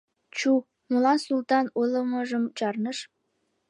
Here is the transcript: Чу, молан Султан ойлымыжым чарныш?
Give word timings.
Чу, 0.37 0.51
молан 0.91 1.17
Султан 1.25 1.65
ойлымыжым 1.79 2.43
чарныш? 2.57 2.97